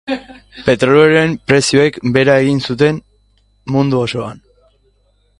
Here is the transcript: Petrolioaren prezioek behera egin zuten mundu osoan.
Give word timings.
Petrolioaren 0.67 1.35
prezioek 1.49 1.99
behera 2.15 2.37
egin 2.45 2.61
zuten 2.69 2.99
mundu 3.75 4.01
osoan. 4.07 4.41